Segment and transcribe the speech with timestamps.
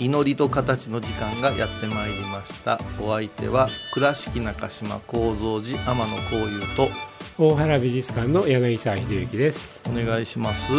[0.00, 2.80] 祈りと形の時間がやってまいりました。
[3.00, 6.88] お相手は倉敷中島幸三寺天野幸雄と
[7.36, 9.82] 大原美術館の柳沢秀幸です。
[9.88, 10.70] お願いします、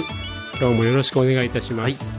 [0.59, 2.13] 今日もよろしくお願いいたします、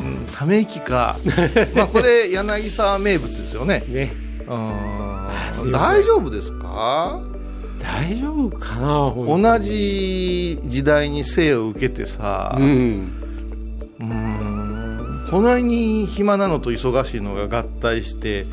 [0.00, 1.16] うん、ため息か。
[1.76, 3.84] まあこれ柳沢名物ですよね。
[3.86, 4.16] ね。
[4.48, 5.70] うん。
[5.70, 7.20] 大丈夫ですか？
[7.80, 13.12] 大丈夫かな同じ時代に生を受けてさ、うん。
[14.00, 14.31] うーん
[15.32, 18.44] こんなに暇なのと忙しいのが合体して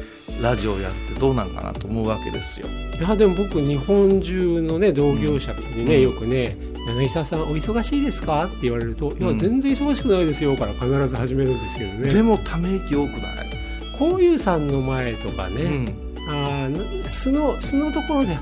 [0.42, 2.68] ラジオやってどうなんかなと思うわけですよ。
[2.70, 6.02] いやでも僕日本中のね同業者にね、うん。
[6.04, 12.12] よくね「柳沢さんお忙しいですか?」って言われると「いやうん全然忙しくないですよ」から必ず始めるんですけどね。
[12.12, 13.50] でもため息多くない、
[13.98, 15.96] こういうさんの前とかね、うん、
[16.30, 18.40] あー素の素のところで「は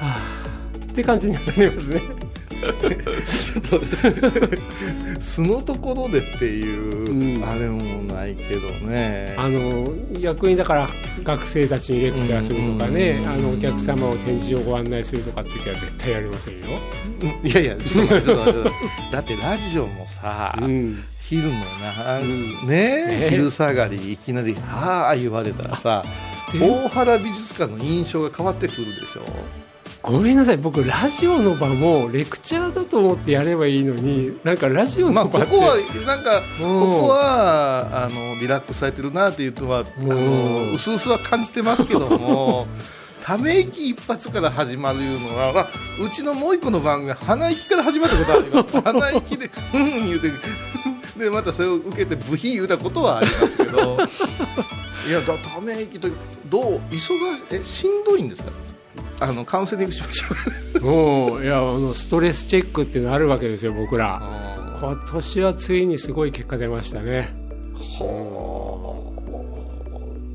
[0.00, 0.46] あ」
[0.90, 2.00] って感じになりますね
[2.60, 9.34] ちょっと素のところでっていう、うんあれもないけどね。
[9.38, 10.88] あの役員だから
[11.22, 16.78] 学生たちにレクチャーするとかね、うんあのお客様を展示をご案内するとかって時は絶対やりませんよ。
[17.22, 18.70] うんいやいやちょっと待って
[19.12, 26.04] だってラジオもさ、うん、昼のな、うんねね昼下がりいきなり「はあ」言われたらさ
[26.52, 29.22] で大原美術館の印象が変わってくるでしょ。
[30.06, 30.58] ごめんなさい。
[30.58, 35.76] 僕ラジオの場もレクチャーだと思ってやればいいのになんかラジオまあ、の場って、ここは
[36.06, 36.80] なんかうん。
[36.92, 42.66] ここはあのリラックスされてるなっていうのはあのうん薄々は感じてますけども
[43.24, 45.68] ため息一発から始まるいうのは、まあ、
[46.04, 48.80] うちのもう一個の番組は鼻息から始まったことあります。
[48.84, 50.30] 鼻息で「うん」言うて
[51.18, 53.96] でまたそれを受けてブヒ言うたことはありますけど。
[55.06, 56.08] いやだため息と
[56.46, 57.10] どう忙し
[57.50, 58.50] えしんどいんですか？
[59.24, 60.26] あのカウンセリングしましょ
[60.82, 61.34] う。
[61.36, 64.20] うんいやあのストレスチェックっていうのあるわけですよ僕ら。
[64.22, 67.34] あ今年はついにすごい結果出ましたね。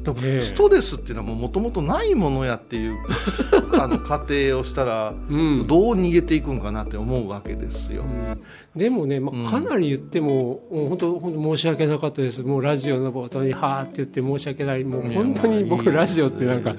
[0.04, 0.42] でもええ。
[0.42, 2.98] ストレスっていうのはもともとないものやっていう
[3.80, 5.68] あの過程をしたら、うん。
[5.68, 8.04] どう逃げていくんかなって思うわけですよ。
[8.04, 8.40] うん。
[8.76, 12.42] でもね、まあ、かなり言っても、もう本当本当申し訳なかったです。
[12.44, 14.84] もうラジオの冒頭に「はーって言って申し訳ない。
[14.84, 16.76] もう本当に僕ラジオってなんか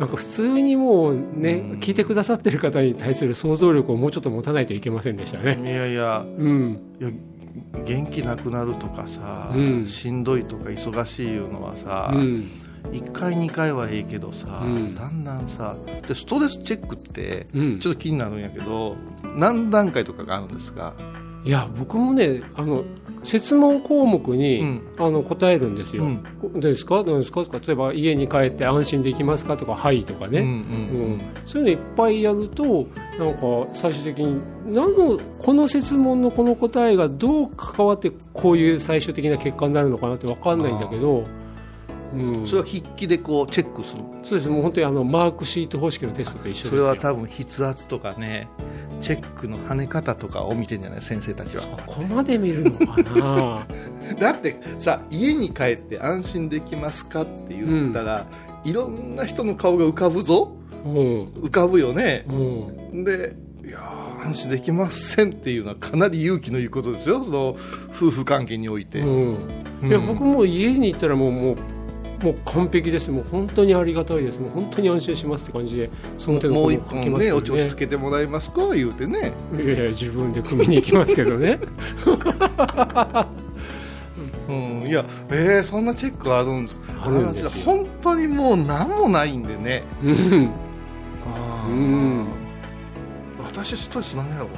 [0.00, 5.74] なんか普通にもうね、聞いてくださってる方に対する想像力をもうちょっと持たないといけませんでしたいね。
[5.74, 6.24] やいや。
[6.38, 7.10] うん、いや
[7.84, 9.86] 元気なくなるとかさ、うん。
[9.86, 12.50] しんどいとか忙しいいうのはさ、うん、
[12.92, 14.94] 1回2回はええけどさ、うん。
[14.94, 15.76] だんだんさ
[16.08, 17.78] でストレスチェックってうん。
[17.78, 18.96] ちょっと気になるんやけど、
[19.36, 20.94] 何段階とかがあるんですか、
[21.44, 22.84] いや僕もねあの
[23.22, 24.82] 質問項目に、うん。
[24.98, 26.04] あの答えるんですよ。
[26.04, 26.24] うん。
[26.40, 27.02] こどうですか？
[27.04, 27.44] どうですか？
[27.44, 29.56] とか例えば家に帰って安心できますか？
[29.56, 30.40] とかはいとかね。
[30.40, 32.86] うんうんうん、そういうのいっぱいやると
[33.18, 41.24] なんか最終的に何のこの設問のこの答えがどう関わってこういう最終的な結果になるのかなって分かんないんだけど、
[42.14, 44.48] うん、それは筆記でこうチェックするそうです。
[44.48, 46.70] もう本当にあのマークシート方式のテストと一緒ですよ。
[46.70, 48.48] それは多分筆圧とかね
[49.00, 51.62] チェックの跳ね方とかを見てんじゃない先生たちは。
[51.86, 53.66] ここまで見るのかな。
[54.18, 58.26] だってさ家に帰って安心できますかって言ったら、
[58.64, 60.52] いろんな人の顔が浮かぶぞ。
[60.84, 60.92] うん。
[61.42, 62.24] 浮かぶよね。
[62.28, 62.32] う
[62.96, 63.04] ん。
[63.04, 67.22] でいやー安心できませんっていうのはかなり勇気のいいことですよ。
[67.24, 67.56] その
[67.90, 71.56] 夫婦関係において、うん、いや僕も家に行ったらもうもう
[72.22, 73.10] もう完璧です。
[73.10, 74.40] もう本当にありがたいです。
[74.40, 77.42] もう本当に安心しますって感じでその手のもう一本ねおますけどね。
[77.42, 78.74] ちょつけてもらえますか？
[78.74, 81.58] 言うてねいやいや自分で組みに行きますけどね。
[84.48, 87.06] うん、いや、えー、そんなチェックあるんですか？
[87.06, 87.64] あるんですよ。
[87.64, 89.84] 本当にもう何もないんでね。
[90.02, 90.50] うん。
[91.24, 91.70] あー。
[91.70, 92.26] うん
[93.44, 94.48] 私ストレス何やろ。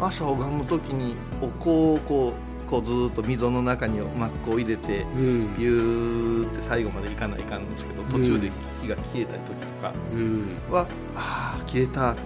[0.00, 5.56] 朝拝む時にお香をこうこうずーっと溝の中にマックを入れてうん。
[5.58, 10.56] ビューって最後までいかないかんですけど途中で火が消えたり時とかうん。
[10.70, 12.16] は、ああ消えた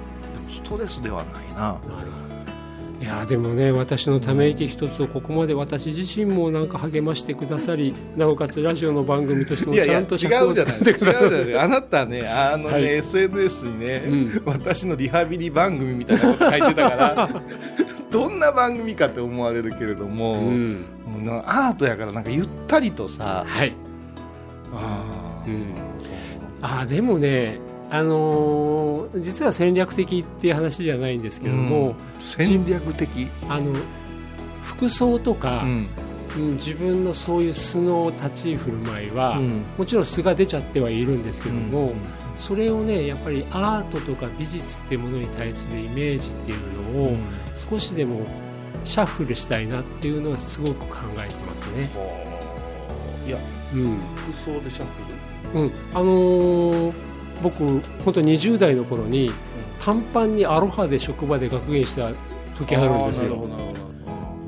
[0.55, 1.81] ストレスではないな。
[2.99, 11.59] いやでもね私のため息一つをここまで私自身もなんか励ましてくださりなおかつラジオの番組としてもちゃんと尺をじゃない違うじ使ってくださゃない。
[11.59, 12.85] あなたねあのね、はい。
[12.85, 14.43] SNS にね、うん。
[14.47, 17.43] 私のリハビリ番組みたいなこと書いてたから
[18.11, 20.85] どんな番組かって思われるけれども、うん。
[21.44, 23.75] アートやからなんかゆったりとさはい。
[24.73, 25.75] あー、うん。
[26.62, 27.58] あーでもね
[27.91, 33.73] あのー実は戦略的っていう話じゃないんですけども、戦略的、あの
[34.62, 35.70] 服装とか、うん。
[35.70, 35.87] うん
[36.56, 39.64] 自分のそういう素の立ち居振る舞いは、うん。
[39.79, 41.97] もちろん素が出ちゃってはいるんですけども、うん
[42.37, 47.17] それをねやっぱりアートとか美術っていうものに対するイメージっていうのを
[47.55, 48.21] 少しでも
[48.85, 51.91] シャッフルしたいなっていうのはすごく考えてますね。
[53.27, 53.38] いや
[53.75, 53.99] うん。
[54.15, 55.61] 服装でシャッフル？
[55.62, 56.93] うん、あのー
[57.43, 59.31] 僕本当20代の頃に
[59.79, 62.11] 短パンにアロハで職場で学芸した
[62.56, 63.47] 時あるんですよ。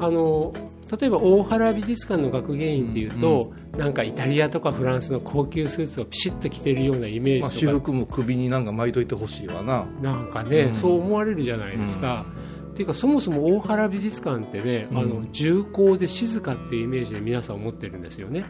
[0.00, 9.86] あー例えば大原美術館の学芸員っていうと、なんかイタリアとかフランスの高級スーツをピシッと着てるようなイメまあ、ージとか、私服も首になんか巻いといてほしいわな。
[10.02, 10.72] なんかね、うん。
[10.72, 12.26] そう思われるじゃないですか、
[12.70, 14.98] っていうかそもそも大原美術館ってね、うん。
[14.98, 18.46] あの重厚で静かっていうイメージで皆さん思ってるんですよね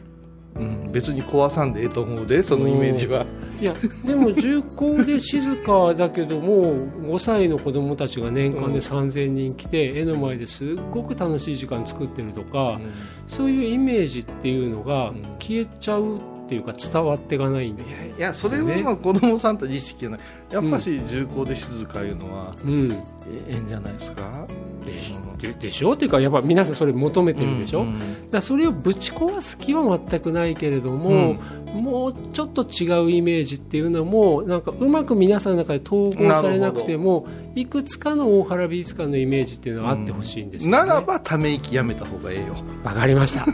[0.57, 3.27] うん、別に壊さんでええと思うでそのイメージは。
[3.61, 3.75] いや
[4.05, 12.81] でも重厚で静かだけども5歳の子供たちが年間で3000人来て、絵の前ですっごく楽しい時間作ってるとか、
[13.27, 15.23] そういうイメージっていうのがうん。
[15.39, 16.19] 消えちゃう
[16.49, 23.05] っていうか伝わっていかないんで、いやいやそれはまあ子供さんたち意識じゃないやっぱし重厚で静かいうのはうん、え
[23.49, 24.47] ええんじゃないですか？
[24.87, 31.39] でしででしょっていうかやっぱ皆さんそれ求めてるでしょ、うんだからそれをぶち壊す気は全くないけれども、うん。
[31.69, 40.79] もうちょっと違うイメージっていうのもなんかうまく皆さんの中で統合されなくてもいくつかの大原美術館のイメージっていうのはあってほしいんですよ、ね。
[40.79, 42.57] ならばため息やめた方がええよ。
[42.83, 43.45] わかりました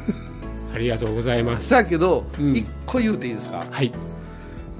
[0.74, 1.70] ありがとうございます。
[1.70, 2.56] だけどうん。
[2.56, 3.64] 一個言うていいですか？
[3.70, 3.92] はい。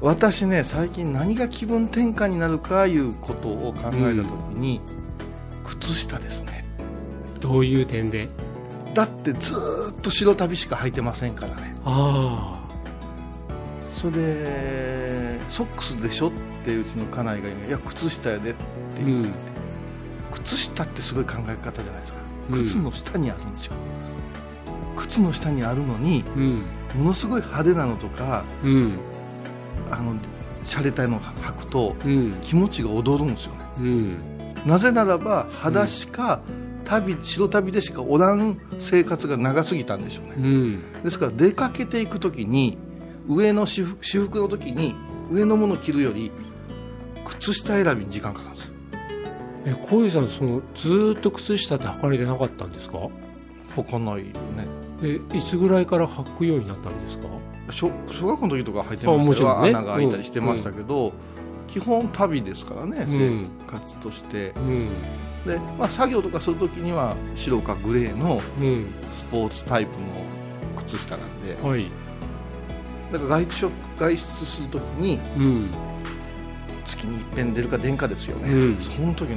[0.01, 4.81] 私ね最近何が気分転換になるかいうことを考えた時に、
[5.63, 6.65] 靴下ですね。
[7.41, 8.29] どういう点で？
[8.93, 11.75] だってずーっと白旅しか履いてませんからね。
[11.85, 12.61] あ
[13.89, 16.33] それでソックスでしょっ
[16.65, 17.61] てうちの家内が言う。
[17.61, 18.63] のいや靴下やでって
[19.01, 19.35] あう言って、ん。
[20.33, 22.19] 靴下ってすごい考え方じゃないですか。
[22.51, 22.65] うん。
[22.65, 23.73] 靴の下にあるんですよ、
[24.97, 26.63] 靴の下にあるのにうん。
[26.97, 28.99] ものすごい派手なのとかうん。
[29.91, 30.15] あの
[30.65, 32.33] 洒落たの履くとうん。
[32.43, 33.59] 気持ちが躍るんですよね。
[33.79, 34.17] うん。
[34.65, 36.41] なぜならば裸足か、
[36.85, 40.35] 旅白旅でしかおらん生活が長すぎたんでしょうね。
[40.37, 40.83] うん。
[41.03, 42.79] ですから出かけていく時に
[43.29, 44.95] 上の私服私服の時に
[45.31, 46.31] 上のものを着るより
[47.25, 48.75] 靴下選びに時間かかるんですよ。
[49.67, 53.09] え小遊さんそのずーっと靴下って履かれてなかったんですか？
[53.77, 54.69] 履かないよね
[55.05, 57.29] えいつぐらいから履くようになったんですか？
[57.71, 59.69] 小小学校の時とか履いてましたね。
[59.71, 61.13] 穴が開いたりしてましたけど、
[61.67, 63.51] 基本旅ですからねうん。
[63.67, 64.89] 生活として、うん。
[65.47, 68.87] で、まあ、作業とかする時には白かグレーのうん。
[69.13, 70.07] スポーツタイプの
[70.77, 71.57] 靴下なんで。
[71.61, 71.91] はい。
[73.13, 75.71] だから外出外出する時にうん。
[76.85, 78.77] 月に一遍出るか出んかですよね、うん。
[78.77, 79.37] その時ね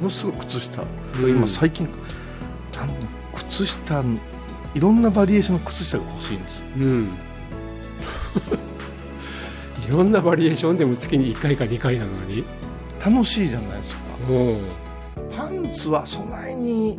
[0.00, 1.30] ものすごい靴下、うん。
[1.30, 1.88] 今最近
[3.34, 4.02] 靴下
[4.74, 6.58] いろんなバリエーションの靴下が欲しいんです。
[6.60, 7.10] ようん。
[9.86, 12.44] いろんなバリエーションでも月に1回か2回なのに。
[13.04, 14.02] 楽しいじゃないですか。
[14.28, 14.56] も
[15.34, 16.98] パンツはそないに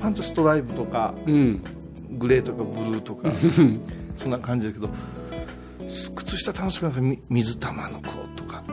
[0.00, 1.62] パンツストライプとかううん。
[2.18, 3.30] グレーとかブルーとか
[4.16, 4.88] そんな感じだけど
[6.14, 8.64] 靴下楽しくなるみ水玉の子とか。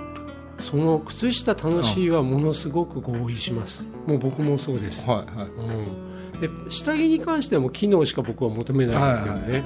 [0.60, 3.86] その靴下楽しいはものすごく合意します。
[4.08, 5.48] もう僕もそうです、はいはい。
[5.50, 5.88] うん、
[6.42, 9.64] で下着に関してはもう機能しか僕は求めないですけどね、はい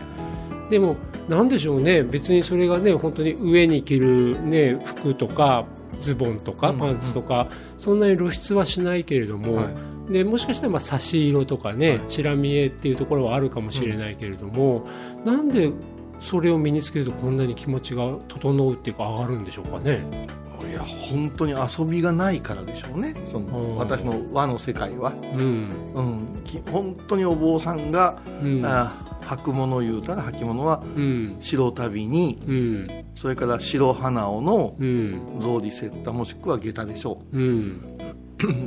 [0.70, 0.96] でも
[1.30, 2.02] なんでしょうね。
[2.02, 5.68] 別にそれがね本当に上に着る、ね、服とか
[6.02, 6.80] ズボンとかうん。
[6.80, 9.70] パンツとか、そんなに露出はしないけれども、は
[10.10, 10.14] い。
[10.14, 12.02] でもしかしたらまあ差し色とかね、はい。
[12.08, 14.88] チラ見えっていうところはあるかもしれないけれども、
[15.24, 15.72] なんで
[16.20, 20.28] それを身につけるとこんなに気持ちが整うっていうか上がるんでしょうかね。
[20.70, 23.14] いや本当に遊びがないからでしょうね。
[23.24, 23.76] そのうん。
[23.76, 25.70] 私の和の世界は、うん。
[25.94, 28.66] うん、き本当にお坊さんが、うん。
[28.66, 31.38] あ履くものを言うたら履物はうん。
[31.40, 33.06] 白旅にうん。
[33.16, 35.38] それから白花尾のうん。
[35.40, 37.38] 草履セッタもしくは下駄でしょう。
[37.38, 37.82] ん。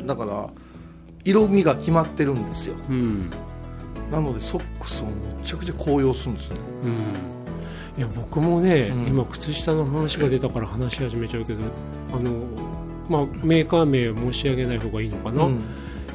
[0.03, 0.49] う だから
[1.25, 2.77] 色味が決まってるんですよ。
[2.89, 3.31] うん。
[4.11, 5.13] なのでソックスをめ
[5.43, 6.61] ちゃくちゃ高揚するんですよね。
[6.85, 6.89] う
[7.35, 7.38] ん
[7.99, 9.07] いや僕もね、うん。
[9.09, 11.65] 今靴下の話が出たから話し始めちゃうけど
[12.13, 12.47] あの、
[13.09, 15.63] まあ、メーカー名を申し上げない方がいいのかな、うん。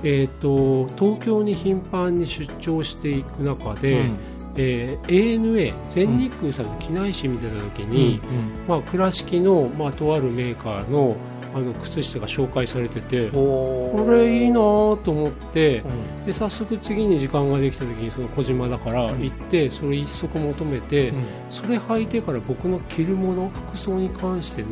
[0.02, 4.18] えー、と東京に頻繁に出張していく中で、うん。
[4.56, 8.22] えー ANA 全日空さんの機内誌見てた時に、
[8.68, 11.18] まあ、倉敷の、まあ、とあるメーカーの
[11.56, 16.26] あの靴下が紹介されててここれいいなと思ってうん。
[16.26, 19.22] で早速次に時間ができた時にその小島だからうん。
[19.22, 21.26] 行ってそれ一足求めて、うん。
[21.50, 24.70] それ履いてから僕の着るもの服装に関しての、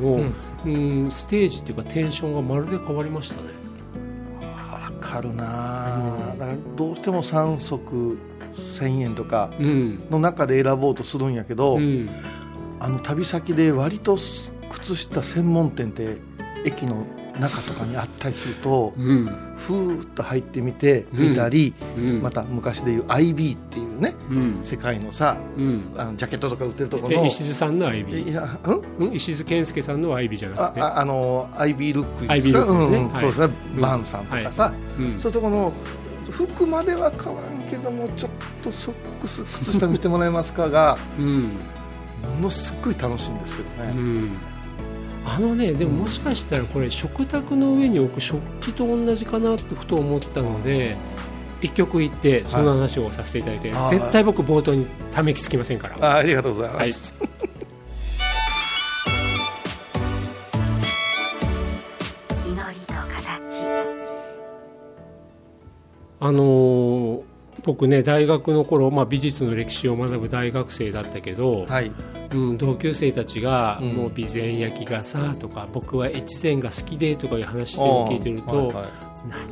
[0.66, 1.04] うん。
[1.04, 3.50] うんステージっていうかテンションがまるで変わりましたね。
[4.42, 6.32] わかるな。
[6.32, 8.20] あだからどうしても3足
[8.54, 10.04] 1000円とかうん。
[10.10, 12.10] の中で選ぼうとするんやけど、うん。
[12.80, 14.18] あの旅先で割と
[14.72, 16.18] 靴下専門店って
[16.66, 17.06] 駅の
[17.40, 19.26] 中とかにあったりするとうん。
[19.58, 21.30] ふーっと入ってみてうん。
[21.30, 22.22] 見たり、うん。
[22.22, 24.60] また昔でいう IB っていうねうん。
[24.62, 25.94] 世界のさうん。
[25.96, 29.08] あのジャケットとか売ってるとこのえ石津さんの IB いやうん？
[29.08, 29.14] うん？
[29.14, 30.82] 石津健介さんの IB じゃなくて。
[30.82, 32.60] あああの IB ルックですすね。
[32.60, 33.22] うんうんはい。
[33.22, 33.82] そうですね、うん。
[33.82, 35.20] バンさんとかさ、うん。
[35.20, 35.74] そういうとこの
[36.30, 38.32] 服までは変わらんけどもちょっ
[38.64, 41.42] とソックス靴下見せてもらえますかがうん。
[41.44, 44.38] ものすっごい楽しいんですけどね、うん
[45.26, 50.96] あのねでももしかしたらこれ食卓の上に置く食器と同じかなってふと思ったので
[51.62, 53.92] 一曲言ってその話をさせていただいて、はい。
[53.92, 55.96] 絶対僕冒頭にため息つきませんから。
[56.02, 57.16] あありがとうございます、
[62.48, 63.64] 祈りと形。
[66.20, 67.11] あのー
[67.64, 71.92] 僕ね大学の頃、まあ、美術の歴史を学ぶ大学生だったけど、はい。
[72.34, 73.90] うん、同級生たちが、うん。
[73.90, 78.88] もう備前焼きがさとか僕は越前が好きでとかいう話を聞いてると、はいはい。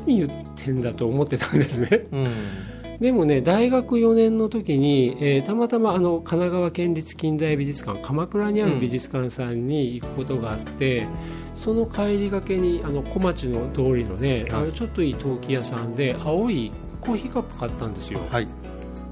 [0.06, 2.08] 何言ってんだと思ってたんですね。
[2.12, 2.28] うん。
[3.00, 11.08] でもね大学4年の時に、えーたまたまあの神奈川県立近代美術館鎌倉にある美術館さんに行くことがあって、
[11.56, 18.22] その帰りがけにあの小町の通りのね、あのちょっといい陶器屋さんで青いコーヒーカップ買ったんですよ。
[18.30, 18.48] はい。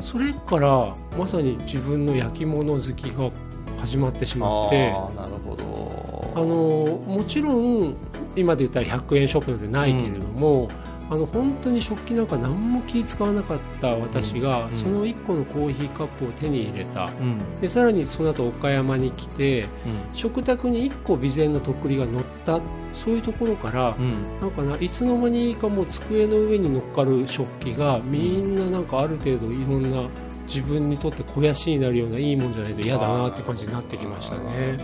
[0.01, 3.31] それからまさに自分の焼き物好きが
[3.79, 4.91] 始まってしまって。
[4.91, 6.31] ああなるほど。
[6.35, 7.95] あのもちろん
[8.35, 10.67] 今で言ったら100円ショップなんてないけれども、
[11.09, 17.05] あの本当に食器なんか何も気使わなかった私が、うんその1個のコーヒーカップを手に入れた。
[17.05, 17.61] うん。
[17.61, 19.65] でさらにその後岡山に来て
[20.13, 22.59] 食卓に1個備前のとっくりが乗った。
[22.93, 24.39] そういうところからう、ん。
[24.41, 30.09] なんかないつの間にかもう机の上に乗っかる食器がみんななんかある程度いろんな
[30.47, 34.79] 自分にとって肥やしになるようないいもんじゃないと嫌だなって感じになってきましたね。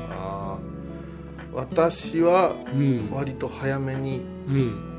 [1.54, 3.10] 私はうん。
[3.12, 4.93] 割と早めにうん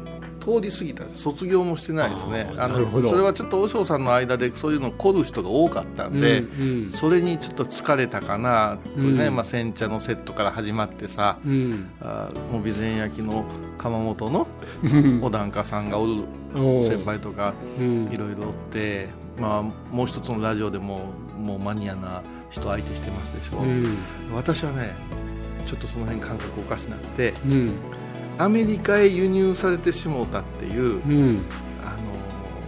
[0.45, 1.09] 通り過ぎた。
[1.09, 2.53] 卒業もしてないですね。
[2.59, 9.37] あのそれはちょっと和尚さんの間でそういうの凝る人が多かったんで、うんそれにちょっと疲れたかなとね、うん。
[9.37, 11.91] まあ、煎茶のセットから始まってさうん。
[12.01, 13.45] あーもう備前焼きの
[13.79, 14.47] 窯元の
[14.83, 15.21] うん。
[15.23, 16.25] お檀家さんがおる
[16.85, 18.09] 先輩とかうん。
[18.13, 19.09] いろいろおって、
[19.41, 21.07] まあ、もう一つのラジオでも
[21.39, 23.97] もうマニアな人相手してますでしょ、うん。
[24.35, 24.95] 私はね
[25.67, 27.73] ちょっとその辺感覚おかしなってうん
[28.39, 31.43] アメリカへ輸入されてしもうたっていううん。
[31.83, 31.97] あ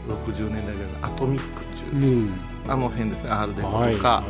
[0.08, 2.40] の60年代ぐらいのアトミックってういう、ん。
[2.68, 4.22] あの辺ですね R デコとか、はいはい。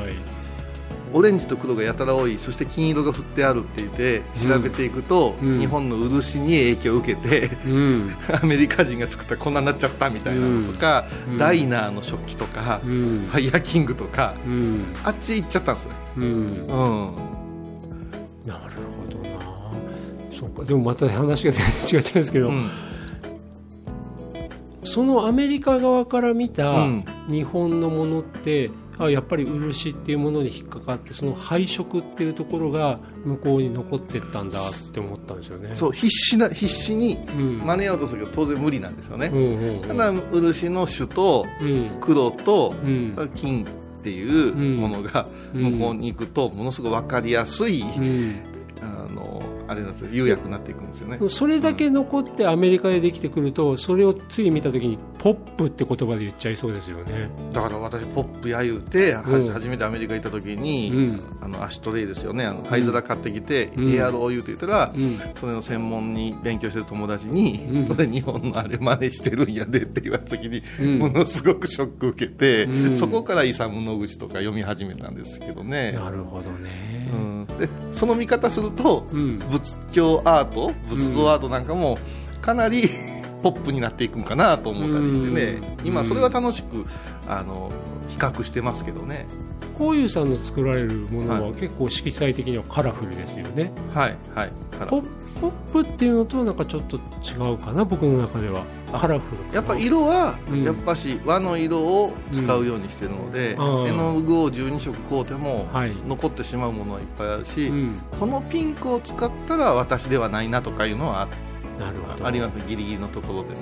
[1.12, 5.58] オレンジと黒がやたら多いそして金色が振ってあるって言って調べていくと、うん。
[5.58, 8.16] 日本の漆に影響を受けてうん。
[8.42, 11.38] アメリカ人が作ったらこんなになっちゃったみたいなのとか、うん。
[11.38, 13.26] ダイナーの食器とか、うん。
[13.28, 14.84] ファイヤーキングとかうん。
[15.04, 16.24] あっち行っちゃったんですよ、うん。
[16.24, 16.70] うん、なる
[18.44, 18.58] ほどな
[20.38, 20.64] そうか。
[20.64, 22.70] でもまた話が全然違っちゃうんですけど、うん。
[24.82, 27.04] そのアメリカ側から見たうん。
[27.28, 35.74] 日本のものって、あやっぱり漆っていうものに引っかかってその配色っていうところが向こうに残ってったんだって思ったんですよね。
[35.74, 37.58] そう必死な必死にうん。
[37.58, 39.80] 真似ようとするけど当然無理なんですよね、うんうんうん。
[39.82, 41.98] ただ漆の種とうん。
[42.00, 43.30] 黒とうん。
[43.34, 45.72] 金っていうものがうん。
[45.72, 47.84] 向こうに行くとものすごく分かりやすい、
[49.68, 50.08] あれなんですよ。
[50.12, 51.18] 釉薬になっていくんですよね。
[51.28, 57.30] それだけ残ってアメリカでできてくるとそれをつい見た時にポップって言葉で言っちゃいそうですよね。
[57.52, 59.52] だから私ポップや言うて、うん。
[59.52, 61.20] 初めてアメリカ行った時に、うん。
[61.40, 62.44] あのアシュトレイですよね。
[62.44, 63.94] あの灰皿買ってきて、うん。
[63.94, 65.18] エアロー言うて言ったら、うん。
[65.34, 67.88] それの専門に勉強してる友達に、うん。
[67.88, 70.98] これ日本のあれ真似してるんやでって言われた時に、うん。
[70.98, 72.96] ものすごくショック受けて、うん。
[72.96, 77.08] そこからイサム・ノグチとか読み始めたんですけどね、なるほどね。
[77.12, 81.98] うん、でその見方するとうん仏教アート仏像アートなんかも
[82.40, 82.82] かなり
[83.42, 85.86] ポップになっていくんかなと思ったりしてね、うん。
[85.86, 86.84] 今それは楽しく
[87.28, 87.70] あの
[88.08, 89.26] 比較してますけどね。
[89.74, 97.84] こういうさんの作られるものはは結構色彩的にはカラフルですよね、はいはいポップっていうのとなんかちょっと違うかな？
[97.84, 98.64] 僕の中では。
[98.92, 100.62] あカラフルやっぱ色はうん。
[100.62, 111.28] やっぱし和の色を使うようにしてるので、うん絵の具を12色買うてもはい、残ってしまうものはいっぱいあるし、うん、このピンクを使ったら私ではないなとかいうのは
[111.78, 112.26] なるほど。
[112.26, 112.64] ありますね。
[112.66, 113.60] ギリギリのところでね、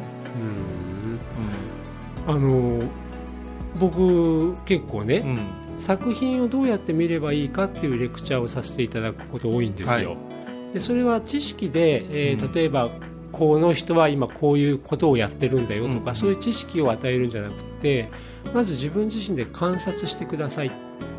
[2.27, 2.35] うん。
[2.35, 2.81] あの
[3.79, 5.29] 僕結構ね、うん。
[5.29, 10.17] うん作品をどうやって見ればいいかっていうレクチャーをさせていただくこと多いんですよ、は
[10.73, 12.53] でそれは知識で、えーうん。
[12.53, 12.91] 例えば
[13.33, 16.15] この人は今こういうことをやってるんだよとか、うん。
[16.15, 18.09] そういう知識を与えるんじゃなくて
[18.55, 20.71] まず自分自身で観察してください。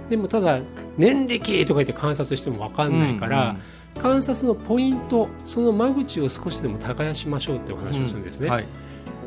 [0.10, 0.62] でもただ
[0.98, 3.58] 年歴とか言って観察しても分かんないから、
[4.00, 8.66] 観察のポイントその間口を少しでも耕しましょうってお話をするんですね、はい。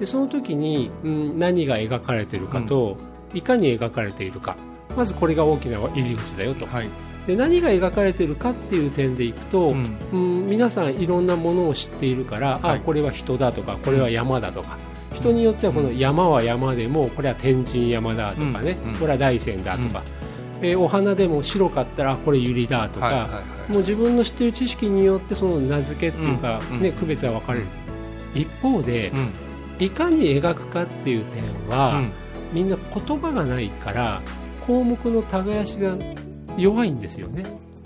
[0.01, 2.97] でその時に、うん、何が描かれてるかと、
[3.35, 4.57] いかに描かれているか。
[4.97, 6.67] まずこれが大きな入り口だよと。
[6.67, 6.89] はい。
[7.27, 9.99] で何が描かれてるかっていう点でいくと、うん。
[10.13, 12.79] うん皆さんいろんなものを知っているから、はい。
[12.79, 14.79] あこれは人だとかこれは山だとか、
[15.15, 18.93] 人によってはこの山は山でもこれは天神山だとかね、うん。
[18.93, 18.99] うん。
[18.99, 20.03] これは大山だとか、
[20.63, 23.15] えーお花でも白かったらあこれ百合だとか、はい。
[23.15, 23.31] はい。
[23.31, 23.73] はい。
[23.73, 26.81] もう自分の知っている知識によってその名付けっていうか、うん。
[26.81, 27.67] ね、区別は分かれる、
[28.35, 29.31] 一方で、うん。
[29.85, 32.13] いかに描くかっていう点は、うん
[32.53, 34.21] みんな言葉がないから
[34.67, 35.97] 項目の耕しが
[36.57, 37.45] 弱いんですよね。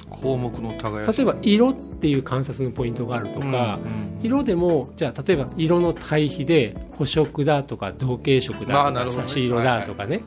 [0.09, 1.19] 項目の耕し。
[1.19, 10.23] 例えば色っていう観察のポイントがあるとか、うん色でもじゃあ例えば色の対比で補色だとか同系色だとか差し色だとかね、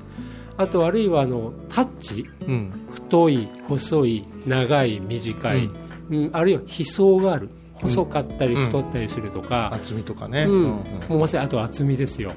[0.58, 2.26] あとあるいはあのタッチ。
[2.48, 2.82] うん。
[2.94, 5.70] 太い細い長い短い、
[6.10, 6.30] うん。
[6.34, 7.50] あるいは悲壮がある。
[7.74, 8.66] 細かったりうん。
[8.66, 10.70] 太ったりするとか、厚みとかね、うんうん。
[10.70, 10.82] も
[11.18, 12.32] うまさにあと厚みですよ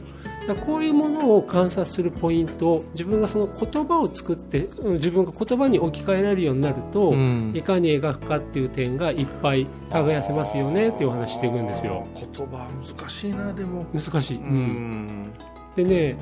[0.49, 7.53] だこういうものを観察するポイント自分がその言葉を作ってうん自分が言葉に置き換えられるようになると、うん。
[7.55, 12.07] いかに描くかっていう点がいっぱい耕せますよねっていうお話していくんですよ。
[12.15, 13.87] 言葉難しいなでも。
[13.93, 14.49] 難しい、ううん。
[14.49, 15.33] ん
[15.77, 16.17] でね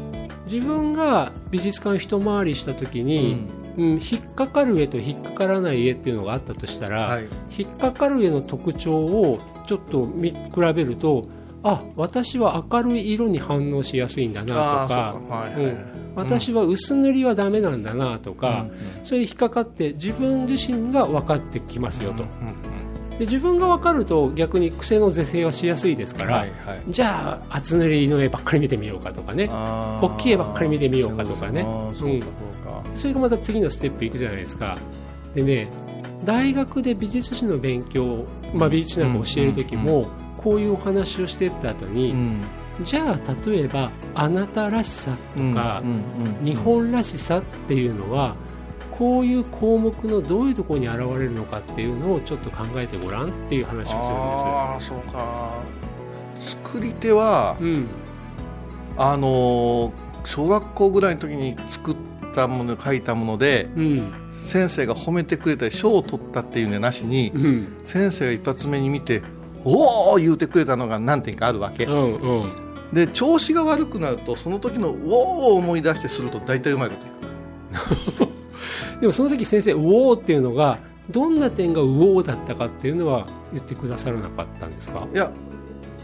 [0.51, 7.27] 自分が美術館一回りした時に、うん引っかかる絵と引っかからない絵っていうのがあったとしたら、はい。
[7.57, 10.39] 引っかかる絵の特徴をちょっと見比
[10.75, 11.25] べると
[11.67, 15.13] あ私は明るい色に反応しやすいんだなとか。
[15.13, 15.35] そうか。
[15.35, 15.55] はい。
[15.55, 15.87] はい、うん。
[16.15, 18.67] 私は薄塗りはダメなんだなとか、
[19.03, 22.29] それで引っかかって自分自身が分かってきますよと、うん。
[23.11, 23.19] うん。
[23.19, 26.83] で自分が分かると逆に癖の是正はしやすいですから、はいはい。
[26.87, 29.49] じゃあ厚塗りの絵ばっかり見てみようかとかね。
[29.49, 31.63] 大きい絵ばっかり見てみようかとかね。
[31.93, 32.21] そうそう
[32.95, 34.79] それがまた次のステップいくじゃないですか。
[35.35, 35.69] でね
[36.25, 38.25] 大学で美術史の勉強、
[38.55, 40.09] まあ、美術史なんか教える時も、
[40.47, 42.41] こういうお話をしていった後に、うん。
[42.85, 45.83] じゃあ例えばあなたらしさとか、
[46.41, 48.37] 日本らしさっていうのは
[48.93, 55.53] こういう項目のどういうところに現れるのかっていうのをちょっと考えてごらんっていう話をああそうか。
[56.39, 57.87] 作り手はするん。
[57.87, 57.97] です
[58.99, 59.93] あのー
[60.27, 61.97] 小学校ぐらいの時に作っ
[62.35, 64.13] たもの書いたものでうん。
[64.31, 67.77] 先生が褒めてくれたり賞を取ったっていうねなしにうんうん。
[67.85, 69.23] 先生が一発目に見て
[69.67, 71.85] おお言うてくれたのが何点かあるわけ。
[71.85, 72.51] うんうん。
[72.93, 77.17] で調子が悪くなるとその時のおおを思い出してすると大体うまいこといく。
[79.01, 80.79] でもその時先生「うおー」っていうのが
[81.11, 85.07] どんな点が「うおー」だったかっていうのは言ってくださらなかったんですか？
[85.13, 85.31] いや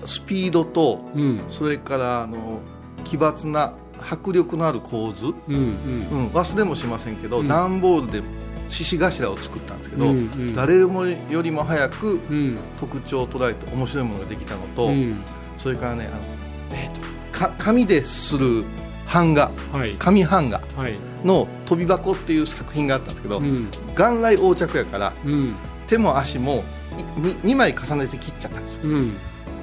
[0.05, 1.41] スピードとうん。
[1.49, 2.59] それからあの
[3.05, 3.75] 奇抜な
[4.11, 5.55] 迫力のある構図、うん。
[5.55, 7.49] うん、忘れもしませんけど、うん。
[7.49, 8.23] 段ボールで
[8.73, 10.55] 獅子頭を作ったんですけど、うんうん。
[10.55, 12.59] 誰もよりも早くうん。
[12.81, 15.17] 特徴を捉えて面白いものができたのと、うん。
[15.59, 16.23] それからねあの、
[16.73, 17.01] えーと
[17.39, 18.65] か紙でする
[19.13, 19.95] 版画はい。
[19.99, 20.97] 紙版画はい。
[21.25, 23.69] の「飛び箱」っていう作品があったんですけど、うん。
[23.97, 25.55] 元来横着やからうん。
[25.87, 26.65] 手も足も
[27.43, 28.81] 2, 枚重ねて切っちゃったんですよ。
[28.85, 29.15] うん。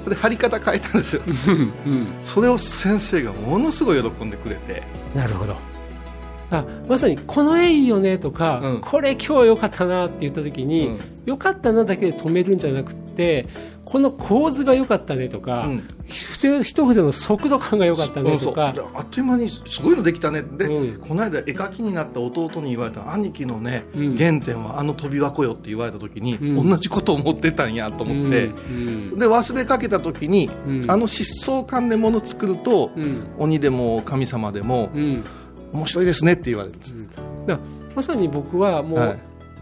[0.07, 1.21] で貼り方変えたんですよ。
[1.47, 1.53] うん。
[1.53, 2.07] うん。
[2.23, 4.83] それを先生がものすごい喜んでくれて
[5.15, 5.55] なるほど
[6.51, 8.81] あまさにこの絵いいよねとか、うん。
[8.81, 10.99] これ今日良かったなって言った時に、うん。
[11.25, 13.45] 良かったなだけで止めるんじゃなくて
[13.85, 15.83] この構図が良かったねとか、うん。
[16.07, 20.41] 筆一筆の速度感が良かったねとかあっという間にすごいのできたね。
[20.41, 20.99] で、うん。
[20.99, 24.17] この間絵描きになった弟に言われた兄貴のね、うん。
[24.17, 26.69] 原点はあの飛び箱よって言われた時に、うん。
[26.69, 29.19] 同じことを思ってたんやと思って、うん。
[29.19, 30.85] で忘れかけた時に、うん。
[30.89, 33.23] あの疾走感でもの作ると、うん。
[33.37, 35.23] 鬼でも神様でも、うん
[35.73, 37.59] 面白いですねって言われるんです、だから
[37.95, 39.19] まさに僕はもう、はい。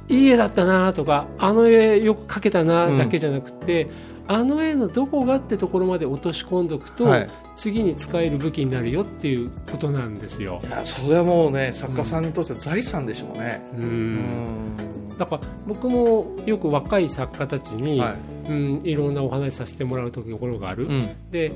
[0.10, 3.90] いい絵だったなとかあの絵よく描けたなだけじゃなくて、
[4.26, 7.30] あの絵のどこがってところまで落とし込んどくと、はい。
[7.56, 10.62] 次に使える武器になるよっていうことなんですよ。
[10.64, 10.70] い。
[10.70, 13.62] やそれはもうね作家さんにとっては財産でしょうね。
[13.78, 14.78] ううん。
[15.18, 18.16] だから僕もよく若い作家たちに、はい。
[18.50, 21.10] うん、いろんなお話しさせてもらうところがある、うん。
[21.32, 21.52] で、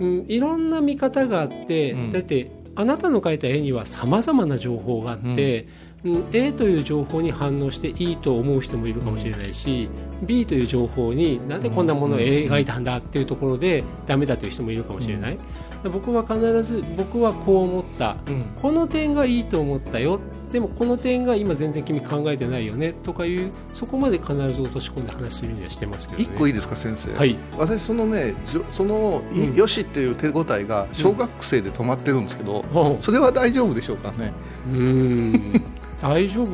[0.00, 2.10] うん、いろんな見方があって、うん。
[2.10, 5.68] だってあなたの描いた絵にはさまざまな情報があって、
[6.04, 9.88] うん、A という情報に反応していいと思う人もいるかもしれないし、
[10.22, 15.38] B という情報になんでこんなものを描いたんだっていうところでダメだという人もいるかもしれない、
[15.84, 18.16] 僕は必ず僕はこう思った。
[18.26, 18.44] うん。
[18.60, 20.20] この点がいいと思ったよ
[20.52, 26.24] でもこの点が今全然君考えてないよねとかいうそこまで必ず落とし込んで話するようにはしてますけどね。
[26.24, 27.38] 一個いいですか先生、はい。
[27.56, 28.34] 私そのね
[28.70, 29.56] その、いうん。
[29.56, 34.32] よしっていう手応えが小学生で止まってるんですけど、あそれは大丈夫でしょうかね？
[34.66, 35.64] うーん。
[36.02, 36.48] 大丈夫。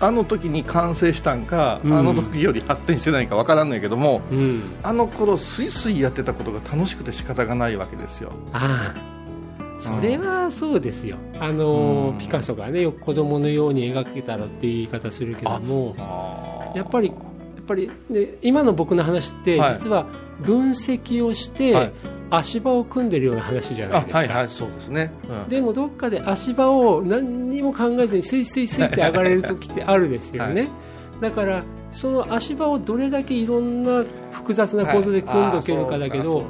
[0.00, 1.92] あの時に完成したんか、うん。
[1.94, 4.62] あの時より発展してないかわからんないけどもうん。
[4.82, 8.32] あの頃スイスイやってたことが楽しくて仕方がないわけですよ。
[8.52, 9.13] ああ
[9.78, 11.16] それはそうですよ。
[11.40, 12.18] あの、うん。
[12.18, 17.16] ピカソがねよく子供のように描けたらっていう言い方するけどもやっぱりやっ
[17.66, 19.74] ぱり、ね、今の僕の話ってはい。
[19.74, 20.06] 実は
[20.40, 21.92] 分析をして、はい。
[22.30, 25.48] 足場を組んでるような話じゃないですか、あはいはいそうですね、うん。
[25.48, 30.68] でもどっかで足場を何にも考えずにスイスイスイって上がれる時ってあるですよね、は
[31.20, 36.44] だからその足場をどれだけいろんな複雑な構造で組んどけるかだけど、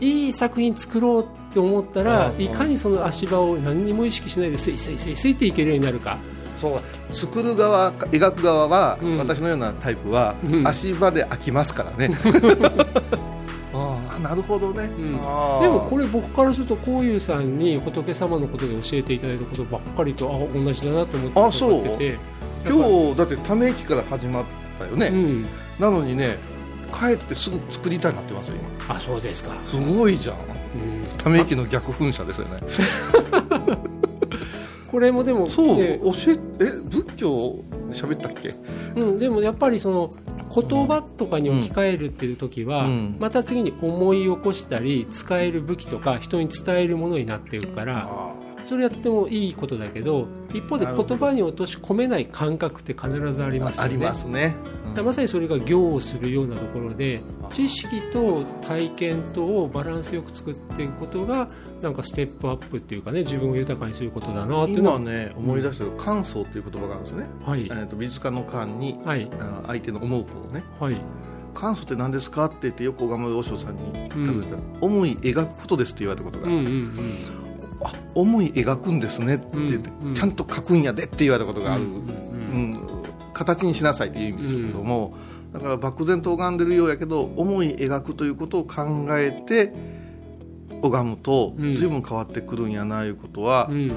[0.00, 2.40] いい作品作ろうって思ったらうん。
[2.40, 6.18] いかにその足場を何にも意識しないでスイスイスイスイっていけるようになるか。
[6.56, 6.80] そ
[7.10, 7.14] う。
[7.14, 9.16] 作る側描く側は、うん。
[9.16, 10.66] 私のようなタイプは、うん。
[10.66, 12.10] 足場で飽きますからね。
[13.74, 15.06] ああなるほどね、うん。
[15.06, 21.40] でもこれ僕からするとこういうさんに仏様のことで教えていただいたことばっかりとあ同じだなと思って。
[21.40, 21.82] あそう。
[22.66, 24.44] 今日だってため息から始まっ
[24.78, 25.46] たよね、うん。
[25.78, 26.38] なのにね
[26.88, 28.68] 帰ってすぐ作りたいなってますよ今。
[28.96, 30.36] あそうですか、すごいじゃん。
[30.36, 30.42] うん。
[31.18, 32.60] ため息の逆噴射ですよね。
[34.90, 36.00] これもでもそう、ね。
[36.02, 38.54] 教ええ仏教喋ったっけ？
[38.96, 40.10] うん、でもやっぱりその
[40.54, 43.16] 言葉とかに置き換えるっていう時は、うん。
[43.18, 48.08] また次に思い起こしたり使える武器とか人に伝えるものになっていくから
[48.64, 53.88] それはとてもいいことだけど一方で言葉に落とし込めない感覚って必ずありますよね。
[53.88, 61.48] ありますね、だからまさにそれが行をするようなところで知識と体験とをバランスよく作っていくことが
[61.80, 64.96] なんかステップアップっていうかね自分を豊かにすることだなっていうのは。
[64.96, 67.66] 今ね思い出したけど感想っていう言葉があるんですね、はい。
[67.66, 69.30] えー、と美術家の感にはい。
[69.38, 70.64] あ相手の思うことをね。
[70.78, 70.96] はい。
[71.54, 77.37] 感想って何ですかって言って横浜和尚さんに尋ねたら、思い描くことですって言われたことがある、うんうんうん
[77.82, 80.14] あ思い描くんですねって言って、うんうん。
[80.14, 82.02] ちゃんと書くんやでって言われたことがある、うんうんう
[82.76, 83.02] ん。
[83.32, 85.14] 形にしなさいという意味ですけども、
[85.52, 89.72] だから漠然と拝んでるようやけど思い描くということを考えて
[90.82, 91.74] 拝むとうん。
[91.74, 93.92] 随分変わってくるんやないうことは、うん。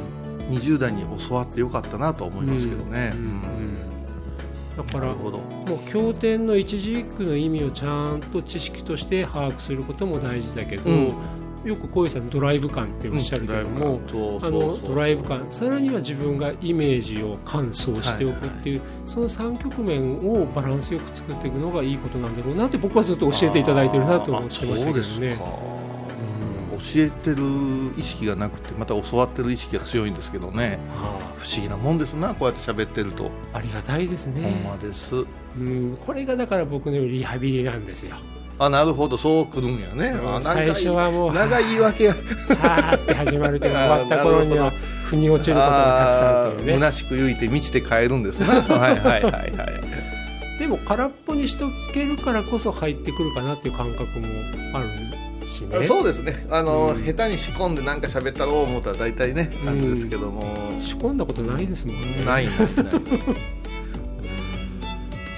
[0.49, 3.11] 20代に教わってよかったなとは思いますけどね。
[3.15, 3.71] うんうん
[4.71, 11.13] だからもう経典の一字一句の意味をちゃんと知識として把握することも大事だけど、うん
[11.63, 25.37] よく小遊さんドライブ感っておっしゃるけども、とあのドライブ感さらには自分がイメージを感想しておくっていう、その3局面をバランスよく作っていくのがいいことなんだろうなって僕はずっと教えていただいてるなと思ってましたけどそうですね。
[26.81, 27.43] 教えてる
[27.95, 30.79] 意識がなくてまた教わってる意識が強いんですけどね。
[30.97, 35.15] あ不思議なもんですなこうやって喋ってると、あありがたいですほんね、まです。
[35.15, 38.15] うん、これがだから僕のリハビリなんですよ
[38.63, 39.17] あなるほど。
[39.17, 40.09] そうくるんやね。
[40.09, 40.43] あなん。
[40.43, 42.11] か最初はもう長い言い訳や。
[42.13, 44.71] はーって始まるけど 終わった頃には
[45.05, 46.73] 腑に落ちることがたくさんああるというね。
[46.73, 48.47] ー虚しく言いて満ちて帰るんですな。
[48.61, 49.51] はいはいはいはい。
[50.59, 54.27] でも空っぽにしとけるからこそ入ってくるかなっていう感覚も
[54.75, 55.83] あるしね。
[55.83, 56.45] そうですね。
[56.51, 57.03] あの、うん。
[57.03, 60.55] 下手に仕込んでなんか喋ったろう思ったら大体ね、うんなんですけども。
[60.79, 62.23] 仕込んだことないですもんね。
[62.23, 62.93] ないないない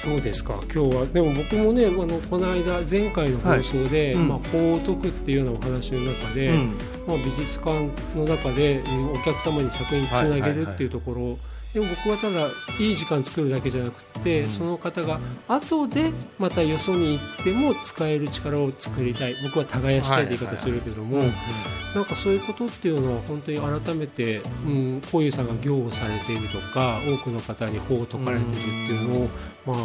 [0.04, 0.60] そうですか。
[0.64, 1.06] 今日は。
[1.06, 4.24] でも僕もねあのこの間前回の放送で、はい。
[4.24, 4.28] うん。
[4.28, 6.78] まあ、法を解くっていうようなお話の中で、うん。
[7.08, 11.38] まあ、美術館の中で、うんお客様に作品つなげるっていうところ、
[11.74, 14.52] でも僕はただいい時間作るだけじゃなくて、うん。
[14.52, 19.36] その方が後でまたよそに行っても使える力を作りたい。
[19.44, 21.24] 僕は耕したいって言い方するけども、
[21.96, 29.30] なんかそういうことっていうのは本当に改めて、うん、こういうさんが行をされているとか多くの方に法を解かれているっていうのを、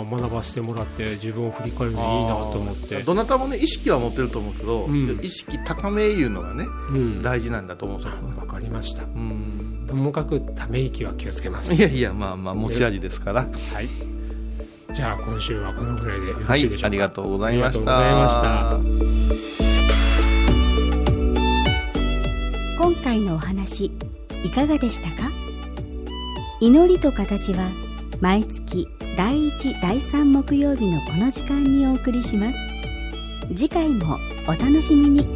[0.06, 3.02] まあ、学ばせてもらって自分を振り返るのいいなと思って。
[3.02, 5.20] どなたもね意識は持ってると思うけど、うん。
[5.22, 7.98] 意識高めいうのがねうん、大事なんだと思う。
[7.98, 9.04] んですよ、わかりました。
[9.04, 11.72] うんともかくため息は気をつけます。
[11.72, 13.40] いやいやまあまあ持ち味ですから。
[13.40, 13.48] は
[13.80, 13.88] い。
[14.92, 17.98] じゃあ今週はこのぐらいでよろはいしいでしょうか、ありがとうございました。
[17.98, 19.56] ありがとうございまし
[22.76, 22.84] た。
[22.84, 23.90] 今回のお話
[24.44, 25.30] いかがでしたか？
[26.60, 27.70] 祈りと形は
[28.20, 32.58] 毎月第1第3木曜日のこの時間にお送りします。
[33.54, 35.26] 次回もお楽しみに